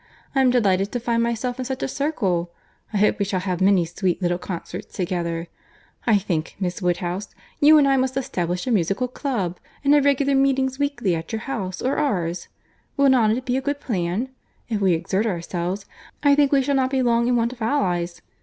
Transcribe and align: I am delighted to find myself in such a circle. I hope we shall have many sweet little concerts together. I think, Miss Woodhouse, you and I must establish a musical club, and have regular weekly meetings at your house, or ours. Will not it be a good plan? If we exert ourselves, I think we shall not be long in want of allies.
I 0.33 0.41
am 0.41 0.49
delighted 0.49 0.91
to 0.93 0.99
find 0.99 1.21
myself 1.21 1.59
in 1.59 1.65
such 1.65 1.83
a 1.83 1.87
circle. 1.87 2.49
I 2.91 2.97
hope 2.97 3.19
we 3.19 3.25
shall 3.25 3.41
have 3.41 3.61
many 3.61 3.85
sweet 3.85 4.19
little 4.19 4.39
concerts 4.39 4.95
together. 4.95 5.45
I 6.07 6.17
think, 6.17 6.55
Miss 6.59 6.81
Woodhouse, 6.81 7.35
you 7.59 7.77
and 7.77 7.87
I 7.87 7.97
must 7.97 8.17
establish 8.17 8.65
a 8.65 8.71
musical 8.71 9.07
club, 9.07 9.59
and 9.83 9.93
have 9.93 10.03
regular 10.05 10.31
weekly 10.33 10.41
meetings 10.41 10.81
at 10.81 11.31
your 11.31 11.41
house, 11.41 11.83
or 11.83 11.97
ours. 11.97 12.47
Will 12.97 13.09
not 13.09 13.29
it 13.29 13.45
be 13.45 13.57
a 13.57 13.61
good 13.61 13.79
plan? 13.79 14.29
If 14.69 14.81
we 14.81 14.93
exert 14.93 15.27
ourselves, 15.27 15.85
I 16.23 16.33
think 16.33 16.51
we 16.51 16.63
shall 16.63 16.73
not 16.73 16.89
be 16.89 17.03
long 17.03 17.27
in 17.27 17.35
want 17.35 17.53
of 17.53 17.61
allies. 17.61 18.23